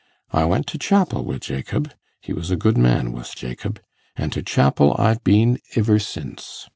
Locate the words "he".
2.21-2.33